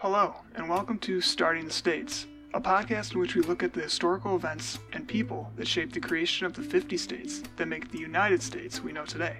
Hello, 0.00 0.36
and 0.54 0.68
welcome 0.68 0.96
to 1.00 1.20
Starting 1.20 1.64
the 1.64 1.72
States, 1.72 2.28
a 2.54 2.60
podcast 2.60 3.14
in 3.14 3.18
which 3.18 3.34
we 3.34 3.42
look 3.42 3.64
at 3.64 3.72
the 3.72 3.80
historical 3.80 4.36
events 4.36 4.78
and 4.92 5.08
people 5.08 5.50
that 5.56 5.66
shaped 5.66 5.92
the 5.92 5.98
creation 5.98 6.46
of 6.46 6.54
the 6.54 6.62
50 6.62 6.96
states 6.96 7.42
that 7.56 7.66
make 7.66 7.90
the 7.90 7.98
United 7.98 8.40
States 8.40 8.80
we 8.80 8.92
know 8.92 9.04
today. 9.04 9.38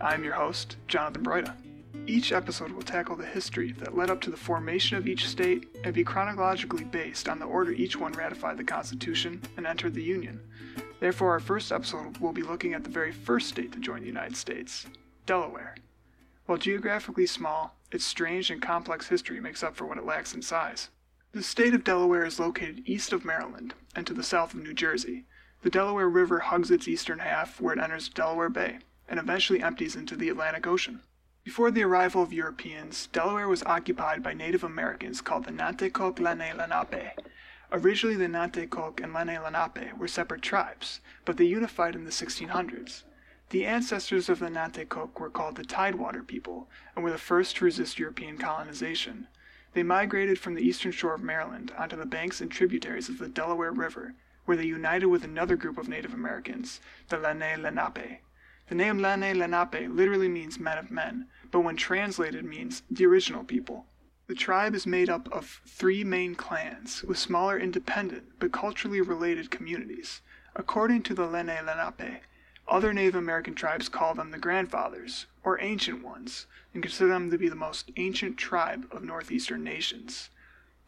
I'm 0.00 0.24
your 0.24 0.32
host, 0.32 0.76
Jonathan 0.88 1.22
Broida. 1.22 1.54
Each 2.08 2.32
episode 2.32 2.72
will 2.72 2.82
tackle 2.82 3.14
the 3.14 3.24
history 3.24 3.70
that 3.78 3.96
led 3.96 4.10
up 4.10 4.20
to 4.22 4.30
the 4.32 4.36
formation 4.36 4.96
of 4.96 5.06
each 5.06 5.28
state 5.28 5.68
and 5.84 5.94
be 5.94 6.02
chronologically 6.02 6.82
based 6.82 7.28
on 7.28 7.38
the 7.38 7.44
order 7.44 7.70
each 7.70 7.96
one 7.96 8.10
ratified 8.14 8.56
the 8.56 8.64
Constitution 8.64 9.40
and 9.56 9.68
entered 9.68 9.94
the 9.94 10.02
Union. 10.02 10.40
Therefore, 10.98 11.30
our 11.30 11.38
first 11.38 11.70
episode 11.70 12.18
will 12.18 12.32
be 12.32 12.42
looking 12.42 12.74
at 12.74 12.82
the 12.82 12.90
very 12.90 13.12
first 13.12 13.50
state 13.50 13.70
to 13.70 13.78
join 13.78 14.00
the 14.00 14.06
United 14.08 14.36
States 14.36 14.84
Delaware. 15.26 15.76
While 16.46 16.58
geographically 16.58 17.26
small, 17.26 17.76
its 17.92 18.04
strange 18.04 18.50
and 18.50 18.60
complex 18.60 19.08
history 19.08 19.40
makes 19.40 19.62
up 19.62 19.76
for 19.76 19.86
what 19.86 19.98
it 19.98 20.04
lacks 20.04 20.34
in 20.34 20.42
size. 20.42 20.88
The 21.32 21.42
state 21.42 21.74
of 21.74 21.84
Delaware 21.84 22.24
is 22.24 22.40
located 22.40 22.82
east 22.84 23.12
of 23.12 23.24
Maryland 23.24 23.74
and 23.94 24.06
to 24.06 24.14
the 24.14 24.22
south 24.22 24.54
of 24.54 24.60
New 24.60 24.74
Jersey. 24.74 25.24
The 25.62 25.70
Delaware 25.70 26.08
River 26.08 26.40
hugs 26.40 26.70
its 26.70 26.88
eastern 26.88 27.20
half 27.20 27.60
where 27.60 27.74
it 27.74 27.78
enters 27.78 28.08
Delaware 28.08 28.50
Bay 28.50 28.78
and 29.08 29.20
eventually 29.20 29.62
empties 29.62 29.94
into 29.94 30.16
the 30.16 30.28
Atlantic 30.28 30.66
Ocean. 30.66 31.00
Before 31.44 31.70
the 31.70 31.82
arrival 31.82 32.22
of 32.22 32.32
Europeans, 32.32 33.08
Delaware 33.08 33.48
was 33.48 33.62
occupied 33.64 34.22
by 34.22 34.32
Native 34.32 34.62
Americans 34.62 35.20
called 35.20 35.44
the 35.44 35.50
Nanticoke 35.50 36.18
Lenni 36.18 36.52
Lenape. 36.52 37.18
Originally, 37.72 38.16
the 38.16 38.28
Nanticoke 38.28 39.00
and 39.02 39.12
Lenni 39.12 39.38
Lenape 39.38 39.96
were 39.96 40.08
separate 40.08 40.42
tribes, 40.42 41.00
but 41.24 41.36
they 41.38 41.44
unified 41.44 41.94
in 41.94 42.04
the 42.04 42.10
1600s. 42.10 43.02
The 43.52 43.66
ancestors 43.66 44.30
of 44.30 44.38
the 44.38 44.48
Nanticoke 44.48 45.20
were 45.20 45.28
called 45.28 45.56
the 45.56 45.62
Tidewater 45.62 46.22
people 46.22 46.70
and 46.96 47.04
were 47.04 47.10
the 47.10 47.18
first 47.18 47.56
to 47.56 47.66
resist 47.66 47.98
European 47.98 48.38
colonization. 48.38 49.28
They 49.74 49.82
migrated 49.82 50.38
from 50.38 50.54
the 50.54 50.66
eastern 50.66 50.90
shore 50.90 51.12
of 51.12 51.22
Maryland 51.22 51.70
onto 51.76 51.94
the 51.94 52.06
banks 52.06 52.40
and 52.40 52.50
tributaries 52.50 53.10
of 53.10 53.18
the 53.18 53.28
Delaware 53.28 53.70
River, 53.70 54.14
where 54.46 54.56
they 54.56 54.64
united 54.64 55.08
with 55.08 55.22
another 55.22 55.56
group 55.56 55.76
of 55.76 55.86
Native 55.86 56.14
Americans, 56.14 56.80
the 57.10 57.18
Lenni 57.18 57.58
Lenape. 57.58 58.22
The 58.70 58.74
name 58.74 59.00
Lenni 59.00 59.34
Lenape 59.34 59.86
literally 59.94 60.28
means 60.28 60.58
men 60.58 60.78
of 60.78 60.90
men, 60.90 61.26
but 61.50 61.60
when 61.60 61.76
translated 61.76 62.46
means 62.46 62.84
the 62.90 63.04
original 63.04 63.44
people. 63.44 63.84
The 64.28 64.34
tribe 64.34 64.74
is 64.74 64.86
made 64.86 65.10
up 65.10 65.30
of 65.30 65.60
three 65.66 66.04
main 66.04 66.36
clans, 66.36 67.02
with 67.02 67.18
smaller 67.18 67.58
independent 67.58 68.32
but 68.38 68.50
culturally 68.50 69.02
related 69.02 69.50
communities. 69.50 70.22
According 70.56 71.02
to 71.02 71.14
the 71.14 71.26
Lenni 71.26 71.60
Lenape, 71.62 72.22
other 72.68 72.92
Native 72.92 73.14
American 73.14 73.54
tribes 73.54 73.88
call 73.88 74.14
them 74.14 74.30
the 74.30 74.38
grandfathers, 74.38 75.26
or 75.44 75.60
ancient 75.60 76.02
ones, 76.02 76.46
and 76.72 76.82
consider 76.82 77.10
them 77.10 77.30
to 77.30 77.38
be 77.38 77.48
the 77.48 77.56
most 77.56 77.90
ancient 77.96 78.36
tribe 78.36 78.86
of 78.90 79.02
northeastern 79.02 79.64
nations. 79.64 80.30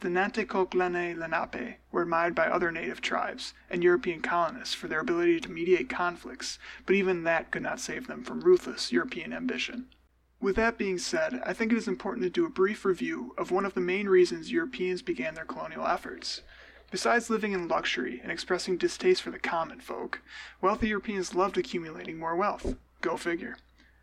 The 0.00 0.08
Nanticoke 0.08 0.74
Lenape 0.74 1.78
were 1.90 2.02
admired 2.02 2.34
by 2.34 2.46
other 2.46 2.70
native 2.70 3.00
tribes 3.00 3.54
and 3.70 3.82
European 3.82 4.20
colonists 4.20 4.74
for 4.74 4.86
their 4.86 5.00
ability 5.00 5.40
to 5.40 5.50
mediate 5.50 5.88
conflicts, 5.88 6.58
but 6.84 6.94
even 6.94 7.24
that 7.24 7.50
could 7.50 7.62
not 7.62 7.80
save 7.80 8.06
them 8.06 8.22
from 8.22 8.40
ruthless 8.40 8.92
European 8.92 9.32
ambition. 9.32 9.86
With 10.40 10.56
that 10.56 10.76
being 10.76 10.98
said, 10.98 11.40
I 11.46 11.54
think 11.54 11.72
it 11.72 11.78
is 11.78 11.88
important 11.88 12.22
to 12.24 12.30
do 12.30 12.44
a 12.44 12.50
brief 12.50 12.84
review 12.84 13.34
of 13.38 13.50
one 13.50 13.64
of 13.64 13.72
the 13.72 13.80
main 13.80 14.08
reasons 14.08 14.52
Europeans 14.52 15.00
began 15.00 15.34
their 15.34 15.46
colonial 15.46 15.86
efforts. 15.86 16.42
Besides 16.94 17.28
living 17.28 17.50
in 17.50 17.66
luxury 17.66 18.20
and 18.22 18.30
expressing 18.30 18.76
distaste 18.76 19.20
for 19.20 19.32
the 19.32 19.38
common 19.40 19.80
folk, 19.80 20.22
wealthy 20.60 20.86
Europeans 20.86 21.34
loved 21.34 21.58
accumulating 21.58 22.20
more 22.20 22.36
wealth. 22.36 22.76
Go 23.00 23.16
figure. 23.16 23.56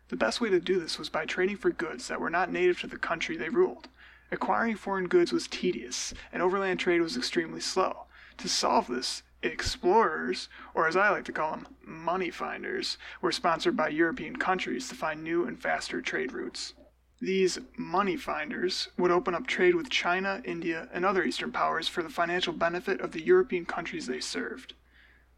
The 0.08 0.16
best 0.16 0.42
way 0.42 0.50
to 0.50 0.60
do 0.60 0.78
this 0.78 0.98
was 0.98 1.08
by 1.08 1.24
trading 1.24 1.56
for 1.56 1.70
goods 1.70 2.08
that 2.08 2.20
were 2.20 2.28
not 2.28 2.52
native 2.52 2.82
to 2.82 2.86
the 2.86 2.98
country 2.98 3.34
they 3.34 3.48
ruled. 3.48 3.88
Acquiring 4.30 4.76
foreign 4.76 5.08
goods 5.08 5.32
was 5.32 5.46
tedious, 5.46 6.12
and 6.34 6.42
overland 6.42 6.80
trade 6.80 7.00
was 7.00 7.16
extremely 7.16 7.60
slow. 7.60 8.04
To 8.36 8.46
solve 8.46 8.88
this, 8.88 9.22
explorers, 9.42 10.50
or 10.74 10.86
as 10.86 10.94
I 10.94 11.08
like 11.08 11.24
to 11.24 11.32
call 11.32 11.52
them, 11.52 11.68
money 11.82 12.28
finders, 12.28 12.98
were 13.22 13.32
sponsored 13.32 13.74
by 13.74 13.88
European 13.88 14.36
countries 14.36 14.86
to 14.90 14.94
find 14.94 15.24
new 15.24 15.46
and 15.46 15.58
faster 15.58 16.02
trade 16.02 16.32
routes. 16.32 16.74
These 17.22 17.60
money 17.76 18.16
finders 18.16 18.88
would 18.98 19.12
open 19.12 19.32
up 19.32 19.46
trade 19.46 19.76
with 19.76 19.90
China, 19.90 20.42
India, 20.44 20.88
and 20.92 21.04
other 21.04 21.22
Eastern 21.22 21.52
powers 21.52 21.86
for 21.86 22.02
the 22.02 22.08
financial 22.08 22.52
benefit 22.52 23.00
of 23.00 23.12
the 23.12 23.22
European 23.22 23.64
countries 23.64 24.08
they 24.08 24.18
served. 24.18 24.74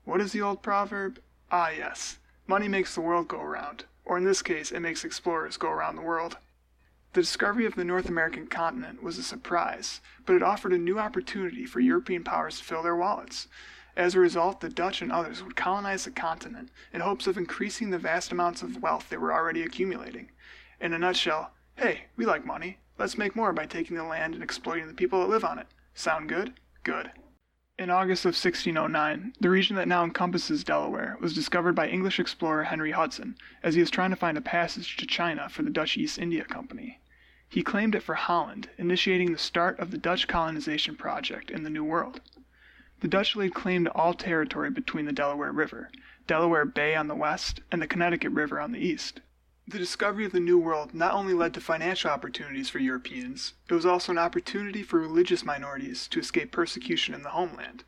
What 0.05 0.23
is 0.23 0.33
the 0.33 0.41
old 0.41 0.63
proverb? 0.63 1.21
Ah, 1.53 1.69
yes, 1.69 2.17
money 2.47 2.69
makes 2.69 2.95
the 2.95 3.03
world 3.03 3.29
go 3.29 3.43
round, 3.43 3.85
or 4.07 4.17
in 4.17 4.25
this 4.25 4.41
case, 4.41 4.73
it 4.73 4.81
makes 4.81 5.05
explorers 5.05 5.59
go 5.59 5.69
around 5.69 5.97
the 5.97 6.01
world. 6.01 6.39
The 7.13 7.21
discovery 7.21 7.67
of 7.67 7.75
the 7.75 7.85
North 7.85 8.09
American 8.09 8.47
continent 8.47 9.03
was 9.03 9.19
a 9.19 9.23
surprise, 9.23 10.01
but 10.25 10.37
it 10.37 10.43
offered 10.43 10.73
a 10.73 10.79
new 10.79 10.99
opportunity 10.99 11.67
for 11.67 11.81
European 11.81 12.25
powers 12.25 12.57
to 12.57 12.65
fill 12.65 12.83
their 12.83 12.97
wallets. 12.97 13.47
As 13.95 14.15
a 14.15 14.21
result, 14.21 14.63
the 14.63 14.71
Dutch 14.71 15.03
and 15.03 15.13
others 15.13 15.43
would 15.43 15.55
colonize 15.55 16.05
the 16.05 16.13
continent 16.13 16.71
in 16.95 17.03
hopes 17.03 17.27
of 17.27 17.37
increasing 17.37 17.91
the 17.91 17.99
vast 17.99 18.33
amounts 18.33 18.63
of 18.63 18.81
wealth 18.81 19.11
they 19.11 19.19
were 19.19 19.35
already 19.35 19.61
accumulating. 19.61 20.31
In 20.81 20.95
a 20.95 20.99
nutshell, 20.99 21.51
Hey, 21.77 22.05
we 22.17 22.25
like 22.25 22.47
money. 22.47 22.79
Let's 22.99 23.19
make 23.19 23.35
more 23.35 23.53
by 23.53 23.67
taking 23.67 23.97
the 23.97 24.05
land 24.05 24.35
and 24.35 24.43
exploiting 24.43 24.87
the 24.87 24.95
people 24.95 25.21
that 25.21 25.29
live 25.29 25.45
on 25.45 25.59
it. 25.59 25.67
Sound 25.93 26.29
good? 26.29 26.55
Good. 26.85 27.11
In 27.77 27.91
August 27.91 28.25
of 28.25 28.37
1609, 28.37 29.35
the 29.41 29.51
region 29.51 29.75
that 29.75 29.89
now 29.89 30.05
encompasses 30.05 30.63
Delaware 30.63 31.17
was 31.21 31.35
discovered 31.35 31.75
by 31.75 31.89
English 31.89 32.21
explorer 32.21 32.63
Henry 32.63 32.93
Hudson 32.93 33.37
as 33.65 33.75
he 33.75 33.81
was 33.81 33.91
trying 33.91 34.11
to 34.11 34.17
find 34.17 34.39
a 34.39 34.41
passage 34.41 34.97
to 34.97 35.07
China 35.07 35.49
for 35.49 35.65
the 35.65 35.71
Dutch 35.71 35.97
East 35.97 36.17
India 36.17 36.45
Company. 36.45 37.01
He 37.49 37.65
claimed 37.65 37.97
it 37.97 38.05
for 38.05 38.15
Holland, 38.15 38.71
initiating 38.79 39.33
the 39.33 39.39
start 39.39 39.79
of 39.81 39.91
the 39.91 39.99
Dutch 39.99 40.29
colonization 40.29 40.95
project 40.95 41.51
in 41.51 41.65
the 41.65 41.71
New 41.71 41.85
World. 41.85 42.21
The 43.01 43.09
Dutch 43.09 43.35
laid 43.35 43.53
claim 43.53 43.85
to 43.85 43.93
all 43.93 44.15
territory 44.15 44.71
between 44.71 45.07
the 45.07 45.13
Delaware 45.13 45.53
River, 45.53 45.91
Delaware 46.29 46.65
Bay 46.65 46.95
on 46.95 47.09
the 47.09 47.17
west, 47.17 47.61
and 47.73 47.83
the 47.83 47.89
Connecticut 47.89 48.31
River 48.31 48.61
on 48.61 48.71
the 48.71 48.79
east. 48.79 49.21
The 49.67 49.79
discovery 49.79 50.27
of 50.27 50.33
the 50.33 50.41
New 50.41 50.59
World 50.59 50.93
not 50.93 51.15
only 51.15 51.33
led 51.33 51.55
to 51.55 51.61
financial 51.61 52.11
opportunities 52.11 52.69
for 52.69 52.81
Europeans, 52.81 53.55
it 53.67 53.73
was 53.73 53.87
also 53.87 54.13
an 54.13 54.19
opportunity 54.19 54.83
for 54.83 55.01
religious 55.01 55.43
minorities 55.43 56.07
to 56.09 56.21
escape 56.21 56.53
persecution 56.53 57.15
in 57.15 57.23
the 57.23 57.31
homeland. 57.31 57.83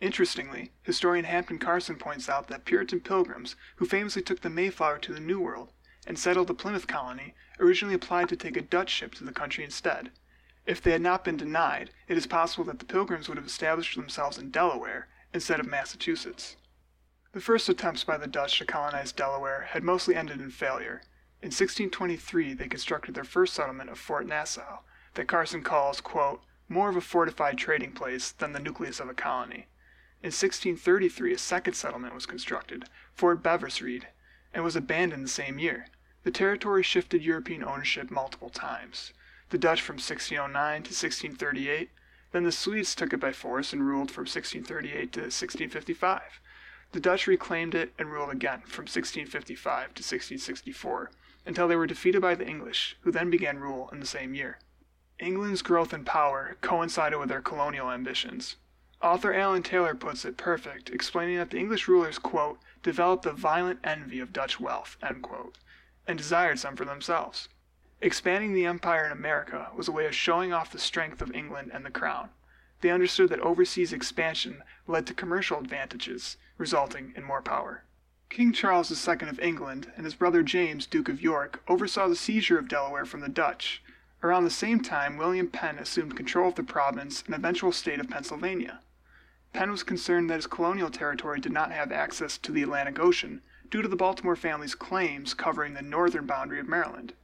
Interestingly, 0.00 0.72
historian 0.82 1.26
Hampton 1.26 1.58
Carson 1.58 1.96
points 1.96 2.30
out 2.30 2.48
that 2.48 2.64
Puritan 2.64 3.00
pilgrims 3.00 3.54
who 3.76 3.84
famously 3.84 4.22
took 4.22 4.40
the 4.40 4.48
Mayflower 4.48 4.98
to 5.00 5.12
the 5.12 5.20
New 5.20 5.38
World 5.38 5.72
and 6.06 6.18
settled 6.18 6.48
the 6.48 6.54
Plymouth 6.54 6.86
colony 6.86 7.34
originally 7.58 7.94
applied 7.94 8.30
to 8.30 8.36
take 8.36 8.56
a 8.56 8.62
Dutch 8.62 8.88
ship 8.88 9.14
to 9.16 9.24
the 9.24 9.30
country 9.30 9.62
instead. 9.62 10.10
If 10.64 10.80
they 10.80 10.92
had 10.92 11.02
not 11.02 11.22
been 11.22 11.36
denied, 11.36 11.90
it 12.08 12.16
is 12.16 12.26
possible 12.26 12.64
that 12.64 12.78
the 12.78 12.86
pilgrims 12.86 13.28
would 13.28 13.36
have 13.36 13.46
established 13.46 13.94
themselves 13.94 14.38
in 14.38 14.50
Delaware 14.50 15.08
instead 15.34 15.60
of 15.60 15.66
Massachusetts. 15.66 16.56
The 17.32 17.42
first 17.42 17.68
attempts 17.68 18.04
by 18.04 18.16
the 18.16 18.26
Dutch 18.26 18.58
to 18.58 18.64
colonize 18.64 19.12
Delaware 19.12 19.68
had 19.70 19.84
mostly 19.84 20.16
ended 20.16 20.40
in 20.40 20.50
failure. 20.50 21.02
In 21.42 21.46
1623 21.46 22.52
they 22.52 22.68
constructed 22.68 23.14
their 23.14 23.24
first 23.24 23.54
settlement 23.54 23.88
of 23.88 23.98
Fort 23.98 24.26
Nassau, 24.26 24.80
that 25.14 25.26
Carson 25.26 25.62
calls, 25.62 26.02
quote, 26.02 26.42
more 26.68 26.90
of 26.90 26.96
a 26.96 27.00
fortified 27.00 27.56
trading 27.56 27.92
place 27.92 28.30
than 28.30 28.52
the 28.52 28.60
nucleus 28.60 29.00
of 29.00 29.08
a 29.08 29.14
colony. 29.14 29.66
In 30.22 30.28
1633 30.28 31.32
a 31.32 31.38
second 31.38 31.72
settlement 31.72 32.14
was 32.14 32.26
constructed, 32.26 32.84
Fort 33.14 33.42
Beversreede, 33.42 34.08
and 34.52 34.62
was 34.62 34.76
abandoned 34.76 35.24
the 35.24 35.30
same 35.30 35.58
year. 35.58 35.86
The 36.24 36.30
territory 36.30 36.82
shifted 36.82 37.24
European 37.24 37.64
ownership 37.64 38.10
multiple 38.10 38.50
times. 38.50 39.14
The 39.48 39.56
Dutch 39.56 39.80
from 39.80 39.94
1609 39.94 40.52
to 40.82 40.88
1638, 40.90 41.88
then 42.32 42.44
the 42.44 42.52
Swedes 42.52 42.94
took 42.94 43.14
it 43.14 43.20
by 43.20 43.32
force 43.32 43.72
and 43.72 43.86
ruled 43.86 44.10
from 44.10 44.24
1638 44.24 45.12
to 45.14 45.20
1655. 45.20 46.20
The 46.92 47.00
Dutch 47.00 47.26
reclaimed 47.26 47.74
it 47.74 47.94
and 47.98 48.12
ruled 48.12 48.30
again 48.30 48.60
from 48.66 48.84
1655 48.84 49.94
to 49.94 50.02
1664 50.02 51.10
until 51.50 51.66
they 51.66 51.74
were 51.74 51.84
defeated 51.84 52.22
by 52.22 52.36
the 52.36 52.46
English, 52.46 52.96
who 53.00 53.10
then 53.10 53.28
began 53.28 53.58
rule 53.58 53.90
in 53.92 53.98
the 53.98 54.06
same 54.06 54.34
year. 54.34 54.60
England's 55.18 55.62
growth 55.62 55.92
in 55.92 56.04
power 56.04 56.56
coincided 56.60 57.18
with 57.18 57.28
their 57.28 57.42
colonial 57.42 57.90
ambitions. 57.90 58.54
Author 59.02 59.34
Alan 59.34 59.64
Taylor 59.64 59.96
puts 59.96 60.24
it 60.24 60.36
perfect, 60.36 60.90
explaining 60.90 61.38
that 61.38 61.50
the 61.50 61.58
English 61.58 61.88
rulers, 61.88 62.20
quote, 62.20 62.60
developed 62.84 63.26
a 63.26 63.32
violent 63.32 63.80
envy 63.82 64.20
of 64.20 64.32
Dutch 64.32 64.60
wealth, 64.60 64.96
quote, 65.22 65.58
and 66.06 66.16
desired 66.16 66.60
some 66.60 66.76
for 66.76 66.84
themselves. 66.84 67.48
Expanding 68.00 68.54
the 68.54 68.66
empire 68.66 69.04
in 69.04 69.10
America 69.10 69.70
was 69.76 69.88
a 69.88 69.92
way 69.92 70.06
of 70.06 70.14
showing 70.14 70.52
off 70.52 70.70
the 70.70 70.78
strength 70.78 71.20
of 71.20 71.34
England 71.34 71.72
and 71.74 71.84
the 71.84 71.90
crown. 71.90 72.30
They 72.80 72.90
understood 72.90 73.28
that 73.30 73.40
overseas 73.40 73.92
expansion 73.92 74.62
led 74.86 75.04
to 75.08 75.14
commercial 75.14 75.58
advantages, 75.58 76.36
resulting 76.58 77.12
in 77.16 77.24
more 77.24 77.42
power. 77.42 77.82
King 78.30 78.52
Charles 78.52 79.08
II 79.08 79.28
of 79.28 79.40
England 79.40 79.90
and 79.96 80.04
his 80.04 80.14
brother 80.14 80.44
James, 80.44 80.86
Duke 80.86 81.08
of 81.08 81.20
York, 81.20 81.64
oversaw 81.66 82.06
the 82.06 82.14
seizure 82.14 82.60
of 82.60 82.68
Delaware 82.68 83.04
from 83.04 83.22
the 83.22 83.28
Dutch. 83.28 83.82
Around 84.22 84.44
the 84.44 84.50
same 84.50 84.80
time, 84.80 85.16
William 85.16 85.48
Penn 85.48 85.80
assumed 85.80 86.16
control 86.16 86.50
of 86.50 86.54
the 86.54 86.62
province 86.62 87.24
and 87.26 87.34
eventual 87.34 87.72
state 87.72 87.98
of 87.98 88.08
Pennsylvania. 88.08 88.82
Penn 89.52 89.72
was 89.72 89.82
concerned 89.82 90.30
that 90.30 90.36
his 90.36 90.46
colonial 90.46 90.90
territory 90.90 91.40
did 91.40 91.50
not 91.50 91.72
have 91.72 91.90
access 91.90 92.38
to 92.38 92.52
the 92.52 92.62
Atlantic 92.62 93.00
Ocean 93.00 93.42
due 93.68 93.82
to 93.82 93.88
the 93.88 93.96
Baltimore 93.96 94.36
family's 94.36 94.76
claims 94.76 95.34
covering 95.34 95.74
the 95.74 95.82
northern 95.82 96.26
boundary 96.26 96.60
of 96.60 96.68
Maryland. 96.68 97.14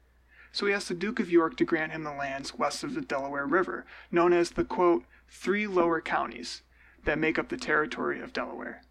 so 0.50 0.66
he 0.66 0.72
asked 0.72 0.88
the 0.88 0.94
Duke 0.94 1.20
of 1.20 1.30
York 1.30 1.56
to 1.58 1.64
grant 1.64 1.92
him 1.92 2.02
the 2.02 2.10
lands 2.10 2.54
west 2.54 2.82
of 2.82 2.94
the 2.94 3.00
Delaware 3.00 3.46
River, 3.46 3.86
known 4.10 4.32
as 4.32 4.50
the 4.50 4.64
quote, 4.64 5.04
three 5.28 5.68
lower 5.68 6.00
counties 6.00 6.62
that 7.04 7.16
make 7.16 7.38
up 7.38 7.48
the 7.48 7.56
territory 7.56 8.20
of 8.20 8.32
Delaware. 8.32 8.82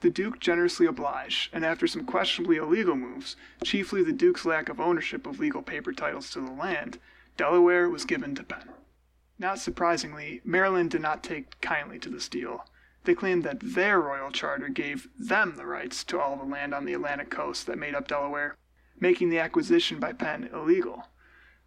The 0.00 0.10
Duke 0.10 0.38
generously 0.38 0.86
obliged, 0.86 1.52
and 1.52 1.64
after 1.64 1.88
some 1.88 2.04
questionably 2.04 2.56
illegal 2.56 2.94
moves, 2.94 3.34
chiefly 3.64 4.04
the 4.04 4.12
Duke's 4.12 4.44
lack 4.44 4.68
of 4.68 4.78
ownership 4.78 5.26
of 5.26 5.40
legal 5.40 5.60
paper 5.60 5.92
titles 5.92 6.30
to 6.30 6.40
the 6.40 6.52
land, 6.52 6.98
Delaware 7.36 7.88
was 7.88 8.04
given 8.04 8.34
to 8.36 8.44
Penn. 8.44 8.70
Not 9.40 9.58
surprisingly, 9.58 10.40
Maryland 10.44 10.90
did 10.90 11.00
not 11.00 11.24
take 11.24 11.60
kindly 11.60 11.98
to 12.00 12.08
this 12.10 12.28
deal. 12.28 12.64
They 13.04 13.14
claimed 13.14 13.42
that 13.44 13.60
their 13.60 14.00
royal 14.00 14.30
charter 14.30 14.68
gave 14.68 15.08
them 15.18 15.56
the 15.56 15.66
rights 15.66 16.04
to 16.04 16.20
all 16.20 16.36
the 16.36 16.44
land 16.44 16.74
on 16.74 16.84
the 16.84 16.94
Atlantic 16.94 17.30
coast 17.30 17.66
that 17.66 17.78
made 17.78 17.94
up 17.94 18.06
Delaware, 18.06 18.56
making 19.00 19.30
the 19.30 19.38
acquisition 19.38 19.98
by 19.98 20.12
Penn 20.12 20.48
illegal. 20.52 21.08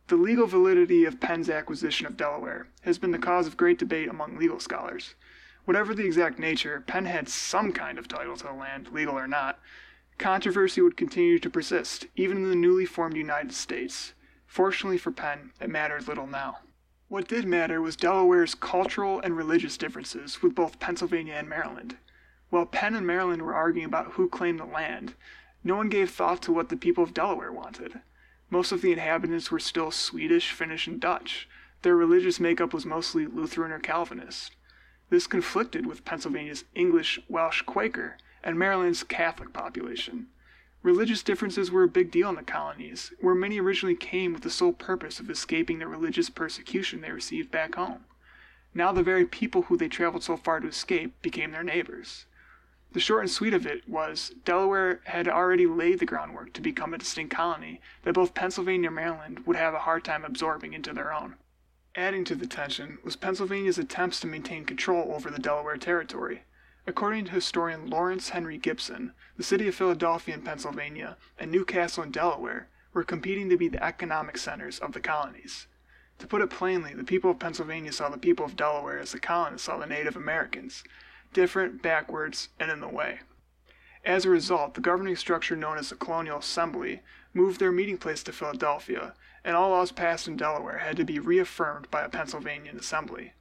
The 0.08 0.18
legal 0.18 0.48
validity 0.48 1.06
of 1.06 1.20
Penn's 1.20 1.50
acquisition 1.50 2.06
of 2.06 2.18
Delaware 2.18 2.68
has 2.82 2.98
been 2.98 3.12
the 3.12 3.18
cause 3.18 3.48
of 3.48 3.58
great 3.58 3.80
debate 3.80 4.10
among 4.10 4.38
legal 4.38 4.60
scholars. 4.60 5.16
Whatever 5.72 5.96
the 5.96 6.06
exact 6.06 6.38
nature, 6.38 6.84
Penn 6.86 7.06
had 7.06 7.30
some 7.30 7.72
kind 7.72 7.98
of 7.98 8.10
title 8.10 8.36
to 8.36 8.44
the 8.44 8.52
land, 8.52 8.90
legal 8.92 9.18
or 9.18 9.26
not. 9.26 9.58
Controversy 10.18 10.82
would 10.82 10.98
continue 10.98 11.40
to 11.40 11.50
persist, 11.50 12.08
even 12.18 12.36
in 12.36 12.50
the 12.50 12.58
newly 12.58 12.86
formed 12.86 13.16
United 13.16 13.54
States. 13.54 14.12
Fortunately 14.46 14.98
for 14.98 15.12
Penn, 15.12 15.54
it 15.62 15.70
mattered 15.70 16.10
little 16.10 16.28
now. 16.28 16.58
What 17.08 17.30
did 17.30 17.46
matter 17.46 17.82
was 17.82 17.96
Delaware's 17.96 18.54
cultural 18.54 19.22
and 19.22 19.38
religious 19.38 19.78
differences 19.78 20.42
with 20.42 20.56
both 20.56 20.82
Pennsylvania 20.82 21.36
and 21.36 21.48
Maryland. 21.48 21.96
While 22.50 22.66
Penn 22.66 22.94
and 22.94 23.08
Maryland 23.08 23.42
were 23.42 23.56
arguing 23.56 23.86
about 23.86 24.12
who 24.12 24.28
claimed 24.28 24.60
the 24.60 24.66
land, 24.66 25.14
no 25.64 25.78
one 25.78 25.88
gave 25.88 26.12
thought 26.12 26.42
to 26.42 26.52
what 26.52 26.68
the 26.68 26.76
people 26.76 27.06
of 27.06 27.14
Delaware 27.14 27.54
wanted. 27.54 28.02
Most 28.50 28.74
of 28.74 28.82
the 28.82 28.92
inhabitants 28.92 29.52
were 29.52 29.58
still 29.58 29.90
Swedish, 29.90 30.52
Finnish, 30.52 30.86
and 30.86 31.00
Dutch. 31.00 31.48
Their 31.84 31.96
religious 31.96 32.42
makeup 32.42 32.74
was 32.74 32.86
mostly 32.86 33.26
Lutheran 33.26 33.72
or 33.72 33.80
Calvinist. 33.80 34.52
This 35.12 35.28
conflicted 35.28 35.86
with 35.86 36.06
Pennsylvania's 36.06 36.64
English 36.74 37.20
Welsh 37.28 37.64
Quaker 37.64 38.16
and 38.46 38.58
Maryland's 38.58 39.04
Catholic 39.04 39.52
population. 39.52 40.28
Religious 40.84 41.22
differences 41.22 41.70
were 41.70 41.84
a 41.84 41.90
big 41.90 42.12
deal 42.12 42.30
in 42.30 42.36
the 42.36 42.44
colonies, 42.44 43.12
where 43.20 43.36
many 43.36 43.60
originally 43.60 43.94
came 43.94 44.32
with 44.32 44.44
the 44.44 44.50
sole 44.50 44.72
purpose 44.72 45.20
of 45.20 45.30
escaping 45.30 45.80
the 45.80 45.88
religious 45.88 46.30
persecution 46.30 47.02
they 47.02 47.12
received 47.12 47.52
back 47.52 47.76
home. 47.76 48.06
Now 48.74 48.94
the 48.94 49.04
very 49.04 49.26
people 49.26 49.64
who 49.64 49.76
they 49.76 49.90
traveled 49.90 50.24
so 50.24 50.38
far 50.38 50.62
to 50.62 50.70
escape 50.70 51.22
became 51.22 51.52
their 51.52 51.62
neighbors. 51.62 52.26
The 52.94 53.02
short 53.02 53.24
and 53.24 53.30
sweet 53.30 53.54
of 53.54 53.66
it 53.66 53.90
was 53.90 54.34
Delaware 54.46 55.02
had 55.04 55.28
already 55.28 55.68
laid 55.68 56.00
the 56.00 56.06
groundwork 56.06 56.54
to 56.54 56.62
become 56.62 56.94
a 56.94 56.98
distinct 56.98 57.36
colony 57.36 57.82
that 58.04 58.14
both 58.14 58.34
Pennsylvania 58.34 58.88
and 58.88 58.96
Maryland 58.96 59.46
would 59.46 59.58
have 59.58 59.74
a 59.74 59.80
hard 59.80 60.06
time 60.06 60.24
absorbing 60.24 60.72
into 60.72 60.94
their 60.94 61.12
own. 61.12 61.36
Adding 61.96 62.24
to 62.26 62.36
the 62.36 62.48
tension 62.48 63.00
was 63.04 63.18
Pennsylvania's 63.18 63.78
attempts 63.78 64.22
to 64.22 64.28
maintain 64.28 64.64
control 64.64 65.14
over 65.14 65.30
the 65.30 65.40
Delaware 65.40 65.76
Territory. 65.76 66.44
According 66.88 67.26
to 67.26 67.32
historian 67.32 67.90
Lawrence 67.90 68.30
Henry 68.30 68.58
Gipson, 68.58 69.12
the 69.36 69.44
city 69.44 69.68
of 69.68 69.76
Philadelphia 69.76 70.36
in 70.36 70.42
Pennsylvania 70.42 71.18
and 71.38 71.52
Newcastle 71.52 72.04
in 72.04 72.12
Delaware 72.12 72.70
were 72.94 73.04
competing 73.04 73.50
to 73.50 73.58
be 73.58 73.68
the 73.68 73.84
economic 73.84 74.38
centers 74.38 74.80
of 74.80 74.94
the 74.94 75.02
colonies. 75.02 75.68
To 76.20 76.28
put 76.28 76.42
it 76.42 76.50
plainly, 76.50 76.94
the 76.94 77.04
people 77.04 77.32
of 77.32 77.40
Pennsylvania 77.40 77.92
saw 77.92 78.08
the 78.08 78.18
people 78.18 78.46
of 78.46 78.56
Delaware 78.56 79.00
as 79.00 79.12
the 79.12 79.20
colonists 79.20 79.66
saw 79.66 79.78
the 79.78 79.86
Native 79.86 80.16
Americans 80.16 80.86
different, 81.34 81.82
backwards, 81.82 82.50
and 82.58 82.72
in 82.72 82.80
the 82.80 82.88
way. 82.88 83.20
As 84.04 84.26
a 84.26 84.30
result, 84.30 84.74
the 84.74 84.82
governing 84.82 85.16
structure 85.16 85.56
known 85.56 85.78
as 85.78 85.90
the 85.90 85.96
Colonial 85.96 86.40
Assembly 86.40 87.02
moved 87.34 87.60
their 87.60 87.72
meeting 87.72 87.98
place 87.98 88.24
to 88.24 88.32
Philadelphia 88.32 89.14
and 89.44 89.56
all 89.56 89.72
laws 89.72 89.92
passed 89.92 90.28
in 90.28 90.38
Delaware 90.38 90.80
had 90.80 90.98
to 90.98 91.04
be 91.04 91.20
reaffirmed 91.20 91.90
by 91.90 92.02
a 92.02 92.10
Pennsylvanian 92.10 92.78
assembly. 92.78 93.34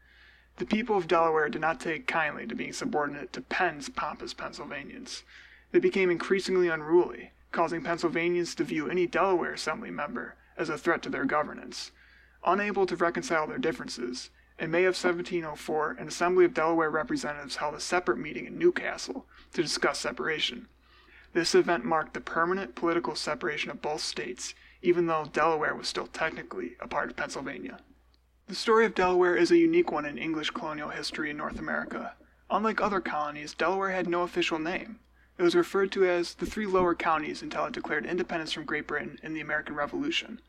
The 0.57 0.67
people 0.67 0.97
of 0.97 1.09
Delaware 1.09 1.49
did 1.49 1.61
not 1.61 1.81
take 1.81 2.07
kindly 2.07 2.47
to 2.47 2.55
being 2.55 2.73
subordinate 2.73 3.33
to 3.33 3.41
Penn's 3.41 3.89
pompous 3.89 4.35
Pennsylvanians. 4.35 5.25
They 5.73 5.79
became 5.79 6.11
increasingly 6.11 6.69
unruly, 6.69 7.33
causing 7.53 7.83
Pennsylvanians 7.83 8.55
to 8.57 8.65
view 8.65 8.89
any 8.89 9.07
Delaware 9.07 9.53
assembly 9.53 9.91
member 9.91 10.37
as 10.57 10.69
a 10.69 10.79
threat 10.79 11.03
to 11.03 11.11
their 11.11 11.25
governance. 11.25 11.93
Unable 12.45 12.87
to 12.87 12.97
reconcile 12.97 13.47
their 13.47 13.59
differences, 13.59 14.31
in 14.61 14.71
May 14.71 14.85
of 14.85 14.95
1704, 14.95 15.93
an 15.93 16.07
assembly 16.07 16.45
of 16.45 16.53
Delaware 16.53 16.91
representatives 16.91 17.57
held 17.57 17.75
a 17.75 17.81
separate 17.81 18.19
meeting 18.19 18.47
in 18.47 18.59
Newcastle 18.59 19.25
to 19.55 19.63
discuss 19.63 19.99
separation. 19.99 20.69
This 21.33 21.55
event 21.55 21.85
marked 21.85 22.13
the 22.13 22.21
permanent 22.21 22.75
political 22.75 23.15
separation 23.15 23.71
of 23.71 23.81
both 23.81 24.03
states 24.03 24.55
even 24.83 25.07
though 25.07 25.25
Delaware 25.33 25.75
was 25.75 25.89
still 25.89 26.07
technically 26.07 26.77
a 26.81 26.89
part 26.89 27.11
of 27.11 27.17
Pennsylvania. 27.17 27.79
The 28.49 28.55
story 28.55 28.85
of 28.85 28.95
Delaware 28.95 29.37
is 29.37 29.51
a 29.51 29.57
unique 29.57 29.93
one 29.93 30.07
in 30.07 30.19
English 30.19 30.51
colonial 30.51 30.89
history 30.89 31.31
in 31.31 31.37
North 31.37 31.59
America. 31.59 32.15
Unlike 32.51 32.81
other 32.81 33.01
colonies, 33.01 33.55
Delaware 33.55 33.91
had 33.91 34.09
no 34.09 34.23
official 34.23 34.59
name. 34.59 34.99
It 35.39 35.43
was 35.43 35.55
referred 35.55 35.93
to 35.93 36.05
as 36.05 36.35
the 36.35 36.47
three 36.47 36.67
lower 36.67 36.95
counties 36.95 37.43
until 37.43 37.65
it 37.65 37.73
declared 37.73 38.05
independence 38.05 38.53
from 38.53 38.65
Great 38.65 38.87
Britain 38.87 39.19
in 39.23 39.33
the 39.33 39.41
American 39.41 39.75
Revolution. 39.75 40.41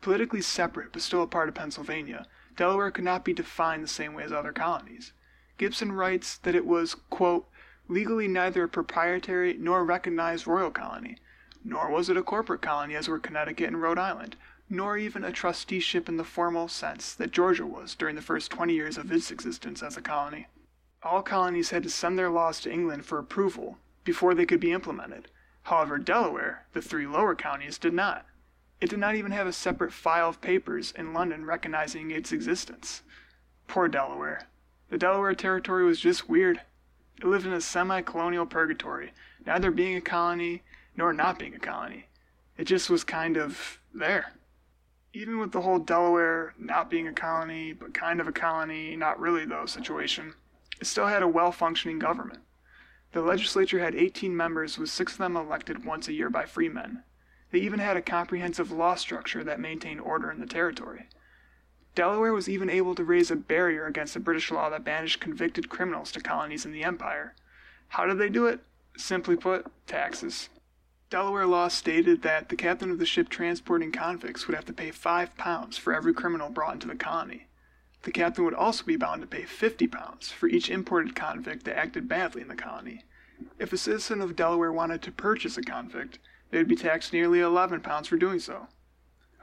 Politically 0.00 0.42
separate 0.42 0.92
but 0.92 1.02
still 1.02 1.22
a 1.22 1.26
part 1.26 1.48
of 1.48 1.54
Pennsylvania, 1.54 2.26
Delaware 2.56 2.90
could 2.90 3.04
not 3.04 3.24
be 3.24 3.32
defined 3.32 3.84
the 3.84 3.88
same 3.88 4.14
way 4.14 4.24
as 4.24 4.32
other 4.32 4.52
colonies. 4.52 5.12
Gipson 5.58 5.92
writes 5.92 6.38
that 6.38 6.54
it 6.54 6.66
was, 6.66 6.94
quote, 6.94 7.48
legally 7.88 8.28
neither 8.28 8.64
a 8.64 8.68
proprietary 8.68 9.56
nor 9.58 9.84
recognized 9.84 10.46
royal 10.46 10.70
colony, 10.70 11.16
nor 11.64 11.90
was 11.90 12.08
it 12.08 12.16
a 12.16 12.22
corporate 12.22 12.62
colony 12.62 12.94
as 12.94 13.08
were 13.08 13.18
Connecticut 13.18 13.68
and 13.68 13.82
Rhode 13.82 13.98
Island, 13.98 14.36
nor 14.68 14.96
even 14.96 15.24
a 15.24 15.32
trusteeship 15.32 16.08
in 16.08 16.16
the 16.16 16.24
formal 16.24 16.68
sense 16.68 17.12
that 17.14 17.32
Georgia 17.32 17.66
was 17.66 17.94
during 17.94 18.14
the 18.14 18.22
first 18.22 18.50
20 18.50 18.72
years 18.72 18.96
of 18.96 19.10
its 19.10 19.30
existence 19.30 19.82
as 19.82 19.96
a 19.96 20.00
colony. 20.00 20.46
All 21.02 21.22
colonies 21.22 21.70
had 21.70 21.82
to 21.82 21.90
send 21.90 22.18
their 22.18 22.30
laws 22.30 22.60
to 22.60 22.72
England 22.72 23.04
for 23.04 23.18
approval 23.18 23.78
before 24.04 24.34
they 24.34 24.46
could 24.46 24.60
be 24.60 24.72
implemented. 24.72 25.28
However, 25.64 25.98
Delaware, 25.98 26.66
the 26.72 26.80
three 26.80 27.06
lower 27.06 27.34
counties, 27.34 27.78
did 27.78 27.94
not. 27.94 28.24
It 28.80 28.88
did 28.88 28.98
not 28.98 29.14
even 29.14 29.32
have 29.32 29.46
a 29.46 29.52
separate 29.52 29.92
file 29.92 30.30
of 30.30 30.40
papers 30.40 30.92
in 30.96 31.12
London 31.12 31.44
recognizing 31.44 32.10
its 32.10 32.32
existence. 32.32 33.02
Poor 33.68 33.88
Delaware. 33.88 34.48
The 34.88 34.96
Delaware 34.96 35.34
Territory 35.34 35.84
was 35.84 36.00
just 36.00 36.30
weird. 36.30 36.62
It 37.18 37.26
lived 37.26 37.44
in 37.44 37.52
a 37.52 37.60
semi 37.60 38.00
colonial 38.00 38.46
purgatory, 38.46 39.12
neither 39.44 39.70
being 39.70 39.96
a 39.96 40.00
colony 40.00 40.62
nor 40.96 41.12
not 41.12 41.38
being 41.38 41.54
a 41.54 41.58
colony. 41.58 42.06
It 42.56 42.64
just 42.64 42.88
was 42.88 43.04
kind 43.04 43.36
of 43.36 43.80
there. 43.92 44.32
Even 45.12 45.38
with 45.38 45.52
the 45.52 45.60
whole 45.60 45.78
Delaware 45.78 46.54
not 46.58 46.88
being 46.88 47.06
a 47.06 47.12
colony, 47.12 47.74
but 47.74 47.92
kind 47.92 48.18
of 48.18 48.28
a 48.28 48.32
colony, 48.32 48.96
not 48.96 49.20
really 49.20 49.44
though 49.44 49.66
situation, 49.66 50.32
it 50.80 50.86
still 50.86 51.06
had 51.06 51.22
a 51.22 51.28
well 51.28 51.52
functioning 51.52 51.98
government. 51.98 52.40
The 53.12 53.20
legislature 53.20 53.80
had 53.80 53.94
18 53.94 54.34
members, 54.34 54.78
with 54.78 54.88
six 54.88 55.12
of 55.12 55.18
them 55.18 55.36
elected 55.36 55.84
once 55.84 56.08
a 56.08 56.12
year 56.14 56.30
by 56.30 56.46
freemen. 56.46 57.02
They 57.50 57.58
even 57.60 57.80
had 57.80 57.96
a 57.96 58.02
comprehensive 58.02 58.70
law 58.70 58.94
structure 58.94 59.42
that 59.44 59.60
maintained 59.60 60.00
order 60.00 60.30
in 60.30 60.40
the 60.40 60.46
territory. 60.46 61.08
Delaware 61.94 62.32
was 62.32 62.48
even 62.48 62.70
able 62.70 62.94
to 62.94 63.04
raise 63.04 63.30
a 63.30 63.36
barrier 63.36 63.86
against 63.86 64.14
the 64.14 64.20
British 64.20 64.50
law 64.50 64.70
that 64.70 64.84
banished 64.84 65.20
convicted 65.20 65.68
criminals 65.68 66.12
to 66.12 66.20
colonies 66.20 66.64
in 66.64 66.72
the 66.72 66.84
empire. 66.84 67.34
How 67.88 68.06
did 68.06 68.18
they 68.18 68.28
do 68.28 68.46
it? 68.46 68.60
Simply 68.96 69.36
put, 69.36 69.66
taxes. 69.86 70.48
Delaware 71.10 71.46
law 71.46 71.66
stated 71.66 72.22
that 72.22 72.48
the 72.48 72.56
captain 72.56 72.92
of 72.92 73.00
the 73.00 73.06
ship 73.06 73.28
transporting 73.28 73.90
convicts 73.90 74.46
would 74.46 74.54
have 74.54 74.66
to 74.66 74.72
pay 74.72 74.92
five 74.92 75.36
pounds 75.36 75.76
for 75.76 75.92
every 75.92 76.14
criminal 76.14 76.50
brought 76.50 76.74
into 76.74 76.86
the 76.86 76.94
colony. 76.94 77.48
The 78.02 78.12
captain 78.12 78.44
would 78.44 78.54
also 78.54 78.84
be 78.84 78.96
bound 78.96 79.20
to 79.22 79.26
pay 79.26 79.42
50 79.42 79.88
pounds 79.88 80.30
for 80.30 80.46
each 80.46 80.70
imported 80.70 81.16
convict 81.16 81.64
that 81.64 81.76
acted 81.76 82.08
badly 82.08 82.42
in 82.42 82.48
the 82.48 82.54
colony. 82.54 83.04
If 83.58 83.72
a 83.72 83.76
citizen 83.76 84.20
of 84.20 84.36
Delaware 84.36 84.72
wanted 84.72 85.02
to 85.02 85.12
purchase 85.12 85.58
a 85.58 85.62
convict, 85.62 86.20
they 86.50 86.58
would 86.58 86.68
be 86.68 86.76
taxed 86.76 87.12
nearly 87.12 87.40
11 87.40 87.80
pounds 87.80 88.08
for 88.08 88.16
doing 88.16 88.38
so. 88.38 88.68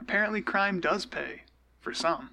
Apparently, 0.00 0.40
crime 0.40 0.80
does 0.80 1.06
pay, 1.06 1.42
for 1.80 1.92
some. 1.92 2.30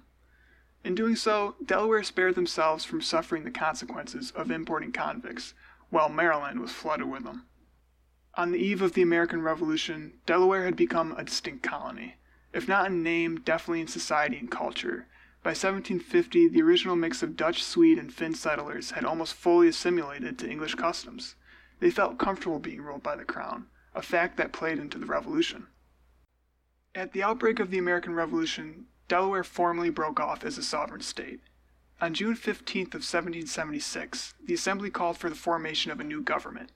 In 0.84 0.94
doing 0.94 1.16
so, 1.16 1.56
Delaware 1.64 2.02
spared 2.02 2.36
themselves 2.36 2.84
from 2.84 3.00
suffering 3.00 3.44
the 3.44 3.50
consequences 3.50 4.30
of 4.30 4.50
importing 4.50 4.92
convicts, 4.92 5.54
while 5.90 6.08
Maryland 6.08 6.60
was 6.60 6.72
flooded 6.72 7.08
with 7.08 7.24
them. 7.24 7.46
On 8.34 8.52
the 8.52 8.58
eve 8.58 8.82
of 8.82 8.92
the 8.92 9.02
American 9.02 9.42
Revolution, 9.42 10.20
Delaware 10.26 10.64
had 10.64 10.76
become 10.76 11.12
a 11.12 11.24
distinct 11.24 11.62
colony, 11.62 12.16
if 12.52 12.68
not 12.68 12.86
in 12.86 13.02
name, 13.02 13.40
definitely 13.40 13.80
in 13.80 13.88
society 13.88 14.36
and 14.36 14.50
culture. 14.50 15.08
By 15.42 15.50
1750, 15.50 16.48
the 16.48 16.62
original 16.62 16.96
mix 16.96 17.22
of 17.22 17.36
Dutch, 17.36 17.62
Swede, 17.62 17.98
and 17.98 18.12
Finn 18.12 18.34
settlers 18.34 18.92
had 18.92 19.04
almost 19.04 19.34
fully 19.34 19.68
assimilated 19.68 20.38
to 20.38 20.48
English 20.48 20.74
customs. 20.74 21.34
They 21.80 21.90
felt 21.90 22.18
comfortable 22.18 22.58
being 22.58 22.82
ruled 22.82 23.02
by 23.02 23.16
the 23.16 23.24
crown, 23.24 23.66
a 23.96 24.02
fact 24.02 24.36
that 24.36 24.52
played 24.52 24.78
into 24.78 24.98
the 24.98 25.06
Revolution. 25.06 25.66
At 26.94 27.12
the 27.12 27.22
outbreak 27.22 27.58
of 27.58 27.70
the 27.70 27.78
American 27.78 28.14
Revolution, 28.14 28.88
Delaware 29.08 29.42
formally 29.42 29.88
broke 29.88 30.20
off 30.20 30.44
as 30.44 30.58
a 30.58 30.62
sovereign 30.62 31.00
state. 31.00 31.40
On 31.98 32.12
June 32.12 32.36
15th 32.36 32.92
of 32.92 33.02
1776, 33.02 34.34
the 34.44 34.52
Assembly 34.52 34.90
called 34.90 35.16
for 35.16 35.30
the 35.30 35.34
formation 35.34 35.90
of 35.90 35.98
a 35.98 36.04
new 36.04 36.20
government. 36.20 36.72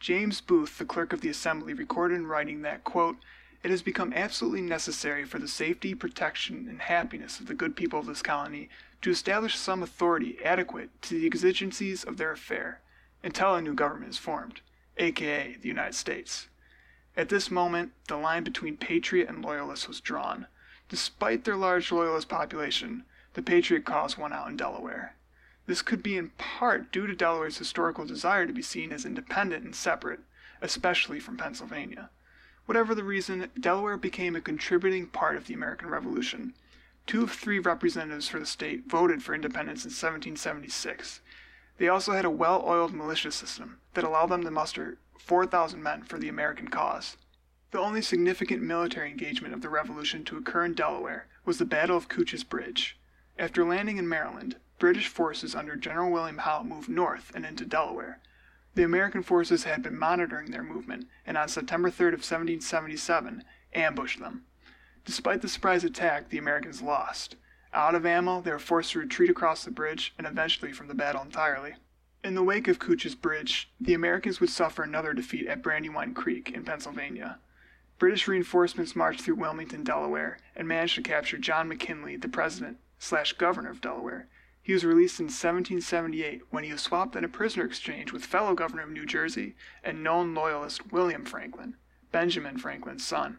James 0.00 0.40
Booth, 0.40 0.78
the 0.78 0.86
clerk 0.86 1.12
of 1.12 1.20
the 1.20 1.28
assembly, 1.28 1.74
recorded 1.74 2.14
in 2.14 2.26
writing 2.26 2.62
that, 2.62 2.84
quote, 2.84 3.16
it 3.62 3.70
has 3.70 3.82
become 3.82 4.14
absolutely 4.14 4.62
necessary 4.62 5.24
for 5.24 5.38
the 5.38 5.48
safety, 5.48 5.94
protection, 5.94 6.66
and 6.70 6.80
happiness 6.80 7.38
of 7.38 7.48
the 7.48 7.54
good 7.54 7.76
people 7.76 8.00
of 8.00 8.06
this 8.06 8.22
colony 8.22 8.70
to 9.02 9.10
establish 9.10 9.56
some 9.56 9.82
authority 9.82 10.38
adequate 10.42 10.90
to 11.02 11.20
the 11.20 11.26
exigencies 11.26 12.02
of 12.02 12.16
their 12.16 12.32
affair 12.32 12.80
until 13.22 13.54
a 13.54 13.60
new 13.60 13.74
government 13.74 14.10
is 14.10 14.18
formed, 14.18 14.62
aka 14.96 15.56
the 15.60 15.68
United 15.68 15.94
States. 15.94 16.48
At 17.14 17.28
this 17.28 17.50
moment, 17.50 17.92
the 18.08 18.16
line 18.16 18.42
between 18.42 18.78
patriot 18.78 19.28
and 19.28 19.44
loyalist 19.44 19.86
was 19.86 20.00
drawn. 20.00 20.46
Despite 20.88 21.44
their 21.44 21.56
large 21.56 21.92
loyalist 21.92 22.28
population, 22.28 23.04
the 23.34 23.42
patriot 23.42 23.84
cause 23.84 24.16
won 24.16 24.32
out 24.32 24.48
in 24.48 24.56
Delaware. 24.56 25.14
This 25.66 25.82
could 25.82 26.02
be 26.02 26.16
in 26.16 26.30
part 26.30 26.90
due 26.90 27.06
to 27.06 27.14
Delaware's 27.14 27.58
historical 27.58 28.04
desire 28.04 28.46
to 28.46 28.52
be 28.52 28.62
seen 28.62 28.92
as 28.92 29.04
independent 29.04 29.64
and 29.64 29.74
separate, 29.74 30.20
especially 30.60 31.20
from 31.20 31.36
Pennsylvania. 31.36 32.10
Whatever 32.66 32.94
the 32.94 33.04
reason, 33.04 33.50
Delaware 33.58 33.96
became 33.96 34.34
a 34.34 34.40
contributing 34.40 35.06
part 35.06 35.36
of 35.36 35.46
the 35.46 35.54
American 35.54 35.88
Revolution. 35.88 36.54
Two 37.06 37.24
of 37.24 37.32
three 37.32 37.58
representatives 37.58 38.28
for 38.28 38.38
the 38.38 38.46
state 38.46 38.86
voted 38.86 39.22
for 39.22 39.34
independence 39.34 39.84
in 39.84 39.90
1776. 39.90 41.20
They 41.78 41.88
also 41.88 42.12
had 42.12 42.24
a 42.24 42.30
well 42.30 42.62
oiled 42.64 42.94
militia 42.94 43.32
system 43.32 43.78
that 43.94 44.04
allowed 44.04 44.30
them 44.30 44.44
to 44.44 44.50
muster 44.50 44.98
4,000 45.24 45.82
men 45.82 46.02
for 46.02 46.18
the 46.18 46.28
American 46.28 46.68
cause. 46.68 47.16
The 47.70 47.78
only 47.78 48.02
significant 48.02 48.62
military 48.62 49.10
engagement 49.10 49.54
of 49.54 49.62
the 49.62 49.68
Revolution 49.68 50.24
to 50.24 50.36
occur 50.36 50.64
in 50.64 50.74
Delaware 50.74 51.26
was 51.44 51.58
the 51.58 51.64
Battle 51.64 51.96
of 51.96 52.08
Cooch's 52.08 52.44
Bridge. 52.44 52.98
After 53.38 53.64
landing 53.64 53.96
in 53.96 54.08
Maryland, 54.08 54.56
British 54.78 55.08
forces 55.08 55.54
under 55.54 55.76
General 55.76 56.10
William 56.10 56.38
Howe 56.38 56.64
moved 56.64 56.88
north 56.88 57.32
and 57.34 57.46
into 57.46 57.64
Delaware. 57.64 58.18
The 58.74 58.82
American 58.82 59.22
forces 59.22 59.64
had 59.64 59.82
been 59.82 59.98
monitoring 59.98 60.50
their 60.50 60.62
movement, 60.62 61.06
and 61.24 61.38
on 61.38 61.48
September 61.48 61.88
3rd 61.88 62.14
of 62.14 62.24
1777, 62.24 63.44
ambushed 63.74 64.18
them. 64.18 64.44
Despite 65.04 65.40
the 65.40 65.48
surprise 65.48 65.84
attack, 65.84 66.28
the 66.28 66.38
Americans 66.38 66.82
lost. 66.82 67.36
Out 67.72 67.94
of 67.94 68.04
ammo, 68.04 68.40
they 68.40 68.50
were 68.50 68.58
forced 68.58 68.92
to 68.92 68.98
retreat 68.98 69.30
across 69.30 69.64
the 69.64 69.70
bridge 69.70 70.12
and 70.18 70.26
eventually 70.26 70.72
from 70.72 70.88
the 70.88 70.94
battle 70.94 71.22
entirely. 71.22 71.74
In 72.24 72.34
the 72.34 72.42
wake 72.42 72.68
of 72.68 72.78
Cooch's 72.78 73.14
Bridge, 73.14 73.70
the 73.80 73.94
Americans 73.94 74.40
would 74.40 74.50
suffer 74.50 74.82
another 74.82 75.12
defeat 75.12 75.46
at 75.46 75.62
Brandywine 75.62 76.14
Creek 76.14 76.50
in 76.50 76.64
Pennsylvania. 76.64 77.38
British 77.98 78.28
reinforcements 78.28 78.96
marched 78.96 79.22
through 79.22 79.36
Wilmington, 79.36 79.84
Delaware, 79.84 80.38
and 80.54 80.68
managed 80.68 80.94
to 80.96 81.02
capture 81.02 81.38
John 81.38 81.68
McKinly, 81.68 82.20
the 82.20 82.28
president 82.28 82.78
slash 82.98 83.32
governor 83.32 83.70
of 83.70 83.80
Delaware, 83.80 84.28
he 84.62 84.72
was 84.72 84.84
released 84.84 85.18
in 85.18 85.24
1778 85.24 86.42
when 86.50 86.62
he 86.62 86.70
was 86.70 86.80
swapped 86.80 87.16
in 87.16 87.24
a 87.24 87.28
prisoner 87.28 87.64
exchange 87.64 88.12
with 88.12 88.24
fellow 88.24 88.54
governor 88.54 88.84
of 88.84 88.90
New 88.90 89.04
Jersey 89.04 89.56
and 89.82 90.04
known 90.04 90.34
loyalist 90.34 90.92
William 90.92 91.24
Franklin, 91.24 91.74
Benjamin 92.12 92.58
Franklin's 92.58 93.04
son. 93.04 93.38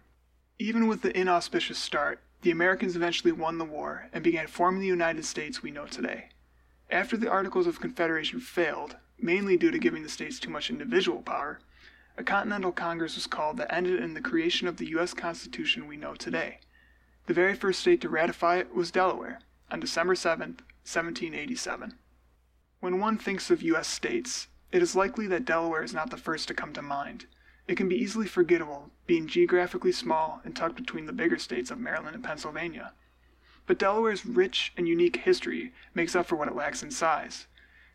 Even 0.60 0.88
with 0.88 1.02
the 1.02 1.18
inauspicious 1.18 1.80
start, 1.80 2.20
the 2.42 2.52
Americans 2.52 2.98
eventually 2.98 3.32
won 3.32 3.58
the 3.58 3.64
war 3.64 4.10
and 4.12 4.22
began 4.22 4.48
forming 4.48 4.82
the 4.82 4.88
United 4.88 5.24
States 5.24 5.64
we 5.64 5.72
know 5.72 5.86
today. 5.86 6.28
After 6.90 7.18
the 7.18 7.30
Articles 7.30 7.68
of 7.68 7.80
Confederation 7.80 8.40
failed, 8.40 8.98
mainly 9.18 9.58
due 9.58 9.72
to 9.72 9.80
giving 9.80 10.04
the 10.04 10.10
states 10.10 10.40
too 10.40 10.50
much 10.50 10.70
individual 10.70 11.22
power, 11.22 11.60
a 12.18 12.24
Continental 12.24 12.72
Congress 12.72 13.16
was 13.16 13.26
called 13.26 13.58
that 13.58 13.74
ended 13.74 14.00
in 14.00 14.14
the 14.14 14.22
creation 14.22 14.68
of 14.68 14.78
the 14.78 14.88
U.S. 14.90 15.14
Constitution 15.14 15.88
we 15.88 15.98
know 15.98 16.14
today. 16.14 16.60
The 17.26 17.34
very 17.34 17.56
first 17.56 17.80
state 17.80 18.02
to 18.02 18.10
ratify 18.10 18.58
it 18.58 18.76
was 18.76 18.92
Delaware 18.92 19.40
on 19.72 19.80
December 19.80 20.14
7, 20.14 20.50
1787. 20.84 21.98
When 22.82 23.00
one 23.00 23.18
thinks 23.18 23.50
of 23.50 23.64
U.S. 23.64 23.88
states, 23.88 24.48
it 24.72 24.82
is 24.82 24.96
likely 24.96 25.26
that 25.28 25.46
Delaware 25.46 25.84
is 25.84 25.94
not 25.94 26.10
the 26.10 26.18
first 26.18 26.48
to 26.50 26.54
come 26.54 26.74
to 26.74 26.82
mind. 26.82 27.26
It 27.68 27.78
can 27.78 27.88
be 27.88 27.96
easily 27.96 28.28
forgettable, 28.28 28.92
being 29.08 29.26
geographically 29.26 29.94
small 29.94 30.42
and 30.44 30.56
tucked 30.56 30.76
between 30.76 31.06
the 31.06 31.14
bigger 31.14 31.40
states 31.40 31.72
of 31.72 31.80
Maryland 31.80 32.16
and 32.16 32.24
Pennsylvania. 32.24 32.92
But 33.66 33.80
Delaware's 33.80 34.26
rich 34.26 34.74
and 34.76 34.88
unique 34.88 35.18
history 35.18 35.74
makes 35.94 36.16
up 36.16 36.26
for 36.26 36.36
what 36.36 36.50
it 36.50 36.56
lacks 36.56 36.84
in 36.84 36.92
size. 36.92 37.48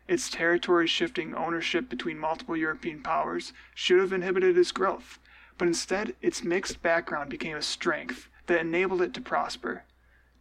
Its 0.07 0.29
territory 0.29 0.87
shifting 0.87 1.35
ownership 1.35 1.87
between 1.87 2.17
multiple 2.17 2.57
European 2.57 3.03
powers 3.03 3.53
should 3.75 3.99
have 3.99 4.11
inhibited 4.11 4.57
its 4.57 4.71
growth, 4.71 5.19
but 5.59 5.67
instead 5.67 6.15
its 6.21 6.43
mixed 6.43 6.81
background 6.81 7.29
became 7.29 7.55
a 7.55 7.61
strength 7.61 8.27
that 8.47 8.61
enabled 8.61 9.03
it 9.03 9.13
to 9.13 9.21
prosper. 9.21 9.83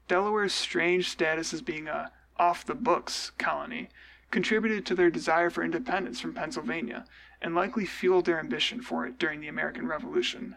Delaware's 0.07 0.55
strange 0.55 1.11
status 1.11 1.53
as 1.53 1.61
being 1.61 1.89
a 1.89 2.11
off 2.39 2.65
the 2.65 2.75
books 2.75 3.33
colony 3.37 3.91
contributed 4.31 4.87
to 4.87 4.95
their 4.95 5.11
desire 5.11 5.51
for 5.51 5.63
independence 5.63 6.21
from 6.21 6.33
Pennsylvania 6.33 7.05
and 7.43 7.55
likely 7.55 7.85
fueled 7.85 8.25
their 8.25 8.39
ambition 8.39 8.81
for 8.81 9.07
it 9.07 9.19
during 9.19 9.41
the 9.41 9.49
American 9.49 9.87
Revolution. 9.87 10.57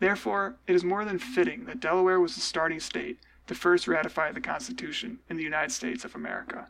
Therefore, 0.00 0.56
it 0.66 0.74
is 0.74 0.82
more 0.82 1.04
than 1.04 1.18
fitting 1.18 1.66
that 1.66 1.80
Delaware 1.80 2.18
was 2.18 2.34
the 2.34 2.40
starting 2.40 2.80
state 2.80 3.18
to 3.46 3.54
first 3.54 3.88
ratify 3.88 4.32
the 4.32 4.40
Constitution 4.40 5.18
in 5.28 5.36
the 5.36 5.42
United 5.42 5.72
States 5.72 6.04
of 6.04 6.14
America. 6.14 6.68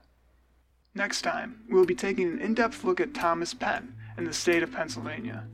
Next 0.95 1.23
time, 1.23 1.63
we 1.69 1.75
will 1.75 1.87
be 1.87 1.95
taking 1.95 2.29
an 2.29 2.41
in 2.41 2.55
depth 2.55 2.85
look 2.85 3.01
at 3.01 3.15
Thomas 3.15 3.55
Penn 3.55 3.95
and 4.17 4.27
the 4.27 4.33
state 4.33 4.63
of 4.63 4.73
Pennsylvania. 4.73 5.45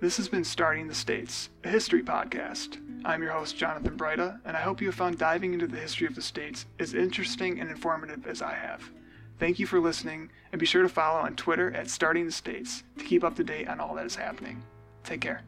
This 0.00 0.16
has 0.16 0.28
been 0.28 0.42
Starting 0.42 0.88
the 0.88 0.94
States, 0.94 1.50
a 1.62 1.68
history 1.68 2.02
podcast. 2.02 2.78
I'm 3.04 3.22
your 3.22 3.30
host, 3.30 3.56
Jonathan 3.56 3.96
Breida, 3.96 4.40
and 4.44 4.56
I 4.56 4.60
hope 4.60 4.80
you 4.80 4.88
have 4.88 4.96
found 4.96 5.18
diving 5.18 5.52
into 5.52 5.68
the 5.68 5.76
history 5.76 6.08
of 6.08 6.16
the 6.16 6.22
states 6.22 6.66
as 6.80 6.94
interesting 6.94 7.60
and 7.60 7.70
informative 7.70 8.26
as 8.26 8.42
I 8.42 8.54
have. 8.54 8.82
Thank 9.38 9.60
you 9.60 9.66
for 9.66 9.78
listening, 9.78 10.30
and 10.50 10.58
be 10.58 10.66
sure 10.66 10.82
to 10.82 10.88
follow 10.88 11.20
on 11.20 11.36
Twitter 11.36 11.72
at 11.74 11.88
Starting 11.88 12.26
the 12.26 12.32
States 12.32 12.82
to 12.98 13.04
keep 13.04 13.22
up 13.22 13.36
to 13.36 13.44
date 13.44 13.68
on 13.68 13.78
all 13.78 13.94
that 13.94 14.06
is 14.06 14.16
happening. 14.16 14.62
Take 15.04 15.20
care. 15.20 15.42